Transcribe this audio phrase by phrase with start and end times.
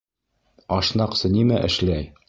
[0.77, 2.13] Ашнаҡсы нимә эшләй?